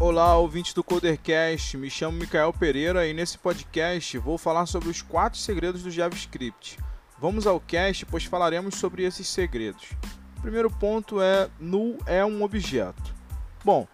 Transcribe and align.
Olá, 0.00 0.36
ouvintes 0.36 0.72
do 0.72 0.84
Codercast. 0.84 1.76
Me 1.76 1.90
chamo 1.90 2.20
Micael 2.20 2.52
Pereira 2.52 3.04
e 3.04 3.12
nesse 3.12 3.36
podcast 3.36 4.16
vou 4.18 4.38
falar 4.38 4.64
sobre 4.66 4.88
os 4.88 5.02
quatro 5.02 5.40
segredos 5.40 5.82
do 5.82 5.90
JavaScript. 5.90 6.78
Vamos 7.18 7.48
ao 7.48 7.58
cast, 7.58 8.06
pois 8.06 8.24
falaremos 8.24 8.76
sobre 8.76 9.02
esses 9.02 9.26
segredos. 9.26 9.90
O 10.36 10.40
primeiro 10.40 10.70
ponto 10.70 11.20
é 11.20 11.50
null 11.58 11.98
é 12.06 12.24
um 12.24 12.44
objeto. 12.44 13.12
Bom, 13.64 13.88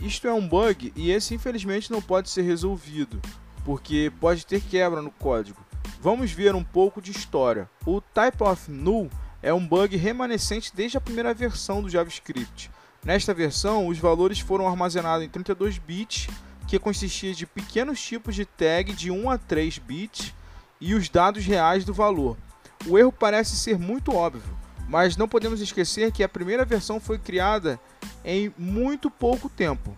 isto 0.00 0.26
é 0.26 0.32
um 0.32 0.48
bug 0.48 0.90
e 0.96 1.10
esse 1.10 1.34
infelizmente 1.34 1.90
não 1.92 2.00
pode 2.00 2.30
ser 2.30 2.40
resolvido, 2.40 3.20
porque 3.62 4.10
pode 4.18 4.46
ter 4.46 4.62
quebra 4.62 5.02
no 5.02 5.10
código. 5.10 5.60
Vamos 6.00 6.32
ver 6.32 6.54
um 6.54 6.64
pouco 6.64 7.02
de 7.02 7.10
história. 7.10 7.68
O 7.84 8.00
type 8.00 8.42
of 8.42 8.70
null 8.70 9.10
é 9.42 9.52
um 9.52 9.68
bug 9.68 9.98
remanescente 9.98 10.74
desde 10.74 10.96
a 10.96 11.00
primeira 11.00 11.34
versão 11.34 11.82
do 11.82 11.90
JavaScript. 11.90 12.70
Nesta 13.06 13.32
versão, 13.32 13.86
os 13.86 14.00
valores 14.00 14.40
foram 14.40 14.66
armazenados 14.66 15.24
em 15.24 15.28
32 15.28 15.78
bits, 15.78 16.26
que 16.66 16.76
consistia 16.76 17.32
de 17.32 17.46
pequenos 17.46 18.02
tipos 18.02 18.34
de 18.34 18.44
tag 18.44 18.92
de 18.92 19.12
1 19.12 19.30
a 19.30 19.38
3 19.38 19.78
bits 19.78 20.34
e 20.80 20.92
os 20.92 21.08
dados 21.08 21.46
reais 21.46 21.84
do 21.84 21.94
valor. 21.94 22.36
O 22.84 22.98
erro 22.98 23.12
parece 23.12 23.54
ser 23.54 23.78
muito 23.78 24.12
óbvio, 24.12 24.58
mas 24.88 25.16
não 25.16 25.28
podemos 25.28 25.60
esquecer 25.60 26.10
que 26.10 26.24
a 26.24 26.28
primeira 26.28 26.64
versão 26.64 26.98
foi 26.98 27.16
criada 27.16 27.78
em 28.24 28.52
muito 28.58 29.08
pouco 29.08 29.48
tempo. 29.48 29.96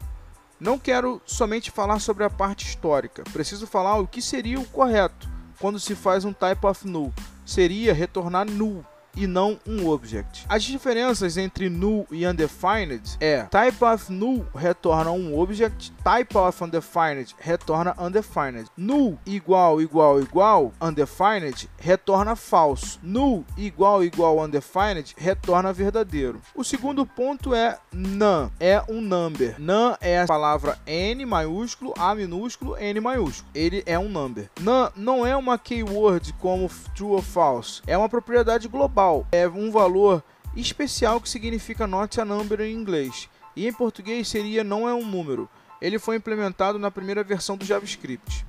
Não 0.60 0.78
quero 0.78 1.18
somente 1.24 1.70
falar 1.70 2.00
sobre 2.00 2.24
a 2.24 2.30
parte 2.30 2.66
histórica, 2.66 3.24
preciso 3.32 3.66
falar 3.66 3.96
o 3.96 4.06
que 4.06 4.20
seria 4.20 4.60
o 4.60 4.66
correto 4.66 5.26
quando 5.58 5.80
se 5.80 5.94
faz 5.94 6.26
um 6.26 6.32
type 6.34 6.66
of 6.66 6.86
null. 6.86 7.14
Seria 7.46 7.94
retornar 7.94 8.44
null 8.44 8.84
e 9.18 9.26
não 9.26 9.58
um 9.66 9.88
object. 9.88 10.46
As 10.48 10.62
diferenças 10.62 11.36
entre 11.36 11.68
null 11.68 12.06
e 12.10 12.24
undefined 12.24 13.16
é 13.20 13.42
type 13.42 13.84
of 13.84 14.12
null 14.12 14.46
retorna 14.54 15.10
um 15.10 15.36
object, 15.36 15.92
type 16.04 16.38
of 16.38 16.64
undefined 16.64 17.34
retorna 17.40 17.94
undefined. 17.98 18.66
Null 18.76 19.18
igual 19.26 19.82
igual 19.82 20.20
igual 20.20 20.72
undefined 20.80 21.68
retorna 21.78 22.36
falso. 22.36 23.00
Null 23.02 23.44
igual 23.56 24.04
igual 24.04 24.38
undefined 24.38 25.14
retorna 25.16 25.72
verdadeiro. 25.72 26.40
O 26.54 26.62
segundo 26.62 27.04
ponto 27.04 27.52
é 27.52 27.76
none, 27.92 28.52
é 28.60 28.80
um 28.88 29.00
number. 29.00 29.56
None 29.58 29.96
é 30.00 30.22
a 30.22 30.26
palavra 30.26 30.78
n 30.86 31.26
maiúsculo, 31.26 31.92
a 31.98 32.14
minúsculo, 32.14 32.76
n 32.78 33.00
maiúsculo. 33.00 33.50
Ele 33.52 33.82
é 33.84 33.98
um 33.98 34.08
number. 34.08 34.48
None 34.60 34.92
não 34.94 35.26
é 35.26 35.36
uma 35.36 35.58
keyword 35.58 36.32
como 36.34 36.70
true 36.94 37.10
ou 37.10 37.22
false, 37.22 37.82
é 37.84 37.98
uma 37.98 38.08
propriedade 38.08 38.68
global 38.68 39.07
é 39.32 39.48
um 39.48 39.70
valor 39.70 40.22
especial 40.56 41.20
que 41.20 41.28
significa 41.28 41.86
not 41.86 42.20
a 42.20 42.24
number 42.24 42.60
em 42.60 42.72
inglês. 42.72 43.28
E 43.54 43.66
em 43.66 43.72
português 43.72 44.28
seria 44.28 44.62
não 44.62 44.88
é 44.88 44.94
um 44.94 45.04
número. 45.04 45.48
Ele 45.80 45.98
foi 45.98 46.16
implementado 46.16 46.78
na 46.78 46.90
primeira 46.90 47.22
versão 47.22 47.56
do 47.56 47.64
JavaScript. 47.64 48.44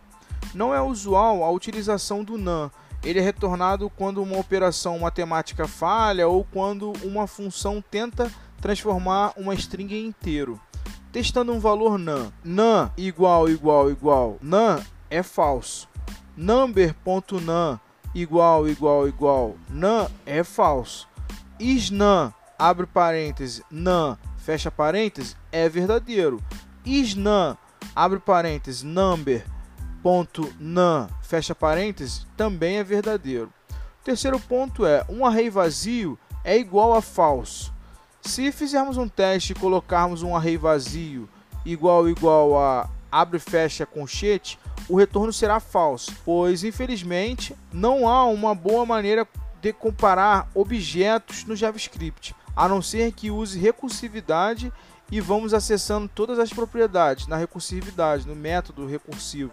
Não 0.53 0.73
é 0.73 0.81
usual 0.81 1.43
a 1.43 1.52
utilização 1.52 2.23
do 2.23 2.37
NaN. 2.37 2.71
Ele 3.03 3.19
é 3.19 3.21
retornado 3.21 3.89
quando 3.89 4.21
uma 4.21 4.37
operação 4.37 4.99
matemática 4.99 5.67
falha 5.67 6.27
ou 6.27 6.43
quando 6.43 6.91
uma 7.03 7.27
função 7.27 7.81
tenta 7.81 8.31
transformar 8.59 9.33
uma 9.37 9.53
string 9.53 9.93
em 9.93 10.07
inteiro. 10.07 10.59
Testando 11.11 11.53
um 11.53 11.59
valor 11.59 11.97
NaN. 11.97 12.31
NaN 12.43 12.91
igual 12.97 13.49
igual 13.49 13.89
igual 13.89 14.37
NaN 14.41 14.83
é 15.09 15.23
falso. 15.23 15.87
Number.nan 16.35 17.80
igual, 18.13 18.67
igual, 18.67 19.07
igual, 19.07 19.55
nan 19.69 20.07
é 20.25 20.43
falso. 20.43 21.07
Isnan, 21.59 22.33
abre 22.57 22.85
parênteses, 22.85 23.61
nan, 23.69 24.17
fecha 24.38 24.71
parênteses, 24.71 25.35
é 25.52 25.67
verdadeiro. 25.67 26.41
Isnan, 26.85 27.57
abre 27.95 28.19
parênteses, 28.19 28.83
number, 28.83 29.45
ponto, 30.02 30.52
nan, 30.59 31.08
fecha 31.21 31.53
parênteses, 31.53 32.25
também 32.37 32.77
é 32.77 32.83
verdadeiro. 32.83 33.52
Terceiro 34.03 34.39
ponto 34.39 34.86
é, 34.86 35.05
um 35.09 35.26
array 35.26 35.49
vazio 35.49 36.17
é 36.43 36.58
igual 36.58 36.93
a 36.95 37.02
falso. 37.02 37.73
Se 38.21 38.52
fizermos 38.52 38.97
um 38.97 39.08
teste 39.08 39.53
e 39.53 39.55
colocarmos 39.55 40.23
um 40.23 40.36
array 40.36 40.58
vazio 40.58 41.30
igual, 41.65 42.08
igual 42.08 42.58
a 42.58 42.89
abre 43.11 43.37
e 43.37 43.39
fecha 43.39 43.86
conchete, 43.86 44.59
o 44.87 44.97
retorno 44.97 45.31
será 45.31 45.59
falso, 45.59 46.14
pois 46.25 46.64
infelizmente 46.64 47.55
não 47.71 48.08
há 48.08 48.25
uma 48.25 48.55
boa 48.55 48.86
maneira 48.86 49.27
de 49.61 49.73
comparar 49.73 50.49
objetos 50.53 51.43
no 51.43 51.55
JavaScript, 51.55 52.36
a 52.55 52.67
não 52.67 52.81
ser 52.81 53.11
que 53.11 53.30
use 53.30 53.59
recursividade 53.59 54.71
e 55.11 55.20
vamos 55.20 55.53
acessando 55.53 56.08
todas 56.08 56.39
as 56.39 56.52
propriedades 56.52 57.27
na 57.27 57.36
recursividade, 57.36 58.27
no 58.27 58.36
método 58.36 58.87
recursivo. 58.87 59.52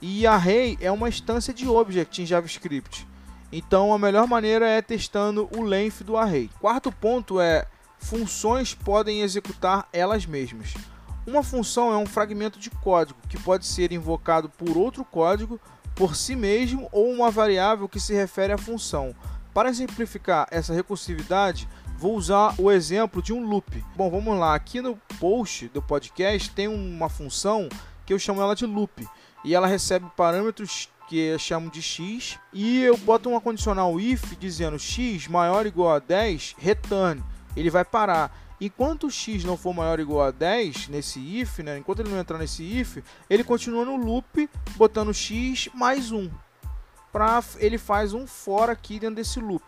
E 0.00 0.26
array 0.26 0.78
é 0.80 0.90
uma 0.90 1.08
instância 1.08 1.52
de 1.52 1.66
object 1.68 2.22
em 2.22 2.26
JavaScript. 2.26 3.06
Então 3.50 3.92
a 3.92 3.98
melhor 3.98 4.26
maneira 4.26 4.68
é 4.68 4.82
testando 4.82 5.48
o 5.56 5.62
length 5.62 6.04
do 6.04 6.16
array. 6.16 6.50
Quarto 6.60 6.92
ponto 6.92 7.40
é 7.40 7.66
funções 7.98 8.74
podem 8.74 9.22
executar 9.22 9.88
elas 9.92 10.26
mesmas. 10.26 10.74
Uma 11.28 11.42
função 11.42 11.92
é 11.92 11.96
um 11.98 12.06
fragmento 12.06 12.58
de 12.58 12.70
código 12.70 13.18
que 13.28 13.38
pode 13.38 13.66
ser 13.66 13.92
invocado 13.92 14.48
por 14.48 14.78
outro 14.78 15.04
código 15.04 15.60
por 15.94 16.16
si 16.16 16.34
mesmo 16.34 16.88
ou 16.90 17.12
uma 17.12 17.30
variável 17.30 17.86
que 17.86 18.00
se 18.00 18.14
refere 18.14 18.54
à 18.54 18.56
função. 18.56 19.14
Para 19.52 19.74
simplificar 19.74 20.48
essa 20.50 20.72
recursividade, 20.72 21.68
vou 21.98 22.16
usar 22.16 22.54
o 22.58 22.72
exemplo 22.72 23.20
de 23.20 23.34
um 23.34 23.46
loop. 23.46 23.84
Bom, 23.94 24.10
vamos 24.10 24.38
lá. 24.38 24.54
Aqui 24.54 24.80
no 24.80 24.96
post 25.20 25.68
do 25.68 25.82
podcast 25.82 26.50
tem 26.52 26.66
uma 26.66 27.10
função 27.10 27.68
que 28.06 28.14
eu 28.14 28.18
chamo 28.18 28.40
ela 28.40 28.56
de 28.56 28.64
loop 28.64 29.06
e 29.44 29.54
ela 29.54 29.66
recebe 29.66 30.06
parâmetros 30.16 30.88
que 31.10 31.18
eu 31.18 31.38
chamo 31.38 31.70
de 31.70 31.82
x 31.82 32.38
e 32.54 32.80
eu 32.80 32.96
boto 32.96 33.28
uma 33.28 33.40
condicional 33.40 34.00
if 34.00 34.34
dizendo 34.38 34.78
x 34.78 35.28
maior 35.28 35.60
ou 35.60 35.66
igual 35.66 35.94
a 35.94 35.98
10, 35.98 36.54
return. 36.58 37.22
Ele 37.54 37.68
vai 37.68 37.84
parar. 37.84 38.47
Enquanto 38.60 39.06
o 39.06 39.10
x 39.10 39.44
não 39.44 39.56
for 39.56 39.72
maior 39.72 39.98
ou 39.98 40.04
igual 40.04 40.26
a 40.26 40.30
10 40.30 40.88
nesse 40.88 41.20
if, 41.20 41.60
né, 41.60 41.78
enquanto 41.78 42.00
ele 42.00 42.10
não 42.10 42.18
entrar 42.18 42.38
nesse 42.38 42.62
if, 42.62 42.98
ele 43.30 43.44
continua 43.44 43.84
no 43.84 43.96
loop 43.96 44.50
botando 44.76 45.14
x 45.14 45.68
mais 45.74 46.10
1. 46.10 46.28
Pra, 47.12 47.42
ele 47.58 47.78
faz 47.78 48.12
um 48.12 48.26
for 48.26 48.68
aqui 48.68 48.98
dentro 48.98 49.16
desse 49.16 49.40
loop. 49.40 49.64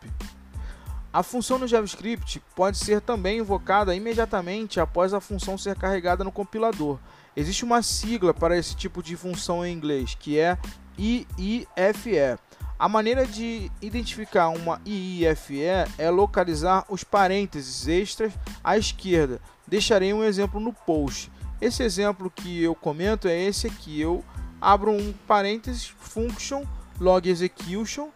A 1.12 1.22
função 1.22 1.58
no 1.58 1.66
JavaScript 1.66 2.40
pode 2.54 2.78
ser 2.78 3.00
também 3.00 3.38
invocada 3.38 3.94
imediatamente 3.94 4.78
após 4.78 5.12
a 5.12 5.20
função 5.20 5.58
ser 5.58 5.76
carregada 5.76 6.22
no 6.22 6.30
compilador. 6.30 6.98
Existe 7.36 7.64
uma 7.64 7.82
sigla 7.82 8.32
para 8.32 8.56
esse 8.56 8.76
tipo 8.76 9.02
de 9.02 9.16
função 9.16 9.64
em 9.64 9.72
inglês, 9.72 10.16
que 10.18 10.38
é 10.38 10.56
IIFE. 10.96 12.38
A 12.80 12.88
maneira 12.88 13.26
de 13.26 13.70
identificar 13.82 14.48
uma 14.48 14.80
IIFE 14.86 15.62
é 15.98 16.08
localizar 16.08 16.86
os 16.88 17.04
parênteses 17.04 17.86
extras 17.86 18.32
à 18.64 18.78
esquerda. 18.78 19.38
Deixarei 19.66 20.14
um 20.14 20.24
exemplo 20.24 20.58
no 20.58 20.72
post. 20.72 21.30
Esse 21.60 21.82
exemplo 21.82 22.32
que 22.34 22.62
eu 22.62 22.74
comento 22.74 23.28
é 23.28 23.38
esse 23.38 23.66
aqui. 23.66 24.00
Eu 24.00 24.24
abro 24.58 24.92
um 24.92 25.12
parênteses 25.28 25.92
function 26.00 26.64
log 26.98 27.28
execution 27.28 28.08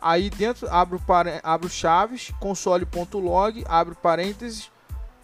aí 0.00 0.30
dentro 0.30 0.68
abro, 0.68 1.00
abro 1.42 1.68
chaves 1.68 2.32
console.log 2.40 3.64
abre 3.68 3.94
parênteses 3.94 4.70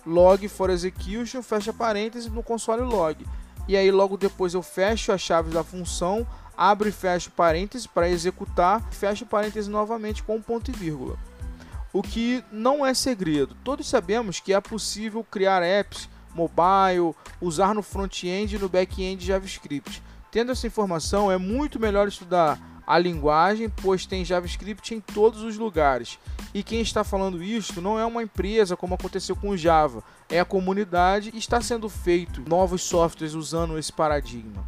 log 0.06 0.46
for 0.48 0.70
execution 0.70 1.42
fecha 1.42 1.72
parênteses 1.72 2.30
no 2.30 2.44
console 2.44 2.82
log 2.82 3.26
e 3.66 3.76
aí 3.76 3.90
logo 3.90 4.16
depois 4.16 4.54
eu 4.54 4.62
fecho 4.62 5.10
as 5.10 5.20
chaves 5.20 5.52
da 5.52 5.64
função 5.64 6.24
abre 6.58 6.88
e 6.88 6.92
fecha 6.92 7.30
parênteses 7.30 7.86
para 7.86 8.08
executar, 8.08 8.82
fecha 8.90 9.24
parênteses 9.24 9.68
novamente 9.68 10.24
com 10.24 10.34
um 10.34 10.42
ponto 10.42 10.72
e 10.72 10.74
vírgula. 10.74 11.16
O 11.92 12.02
que 12.02 12.44
não 12.50 12.84
é 12.84 12.92
segredo. 12.92 13.56
Todos 13.62 13.88
sabemos 13.88 14.40
que 14.40 14.52
é 14.52 14.60
possível 14.60 15.24
criar 15.24 15.62
apps 15.62 16.08
mobile, 16.34 17.14
usar 17.40 17.74
no 17.74 17.82
front-end 17.82 18.56
e 18.56 18.58
no 18.58 18.68
back-end 18.68 19.24
JavaScript. 19.24 20.02
Tendo 20.30 20.52
essa 20.52 20.66
informação, 20.66 21.30
é 21.30 21.38
muito 21.38 21.80
melhor 21.80 22.06
estudar 22.08 22.60
a 22.86 22.98
linguagem, 22.98 23.68
pois 23.68 24.06
tem 24.06 24.24
JavaScript 24.24 24.94
em 24.94 25.00
todos 25.00 25.42
os 25.42 25.56
lugares. 25.56 26.18
E 26.54 26.62
quem 26.62 26.80
está 26.80 27.04
falando 27.04 27.42
isso 27.42 27.80
não 27.80 27.98
é 27.98 28.04
uma 28.04 28.22
empresa 28.22 28.76
como 28.76 28.94
aconteceu 28.94 29.36
com 29.36 29.50
o 29.50 29.56
Java, 29.56 30.02
é 30.28 30.40
a 30.40 30.44
comunidade 30.44 31.30
e 31.34 31.38
está 31.38 31.60
sendo 31.60 31.88
feito 31.88 32.42
novos 32.48 32.82
softwares 32.82 33.34
usando 33.34 33.78
esse 33.78 33.92
paradigma. 33.92 34.66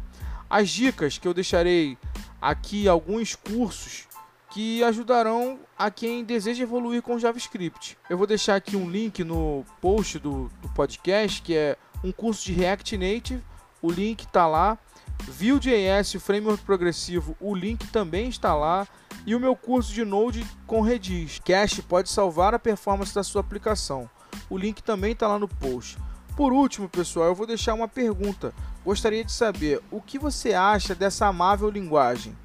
As 0.51 0.69
dicas 0.69 1.17
que 1.17 1.25
eu 1.25 1.33
deixarei 1.33 1.97
aqui, 2.41 2.85
alguns 2.85 3.35
cursos 3.35 4.05
que 4.49 4.83
ajudarão 4.83 5.57
a 5.79 5.89
quem 5.89 6.25
deseja 6.25 6.63
evoluir 6.63 7.01
com 7.01 7.17
JavaScript. 7.17 7.97
Eu 8.09 8.17
vou 8.17 8.27
deixar 8.27 8.57
aqui 8.57 8.75
um 8.75 8.89
link 8.89 9.23
no 9.23 9.63
post 9.79 10.19
do, 10.19 10.51
do 10.61 10.67
podcast, 10.75 11.41
que 11.41 11.55
é 11.55 11.77
um 12.03 12.11
curso 12.11 12.43
de 12.43 12.51
React 12.51 12.97
Native, 12.97 13.41
o 13.81 13.89
link 13.89 14.25
está 14.25 14.45
lá. 14.45 14.77
Vue.js, 15.23 16.21
framework 16.21 16.65
progressivo, 16.65 17.33
o 17.39 17.55
link 17.55 17.87
também 17.87 18.27
está 18.27 18.53
lá. 18.53 18.85
E 19.25 19.33
o 19.33 19.39
meu 19.39 19.55
curso 19.55 19.93
de 19.93 20.03
Node 20.03 20.45
com 20.67 20.81
Redis. 20.81 21.39
Cache 21.45 21.81
pode 21.81 22.09
salvar 22.09 22.53
a 22.53 22.59
performance 22.59 23.15
da 23.15 23.23
sua 23.23 23.39
aplicação. 23.39 24.09
O 24.49 24.57
link 24.57 24.83
também 24.83 25.13
está 25.13 25.29
lá 25.29 25.39
no 25.39 25.47
post. 25.47 25.97
Por 26.35 26.51
último, 26.51 26.89
pessoal, 26.89 27.27
eu 27.27 27.35
vou 27.35 27.47
deixar 27.47 27.73
uma 27.73 27.87
pergunta. 27.87 28.53
Gostaria 28.83 29.23
de 29.23 29.31
saber 29.31 29.79
o 29.91 30.01
que 30.01 30.17
você 30.17 30.53
acha 30.53 30.95
dessa 30.95 31.27
amável 31.27 31.69
linguagem. 31.69 32.35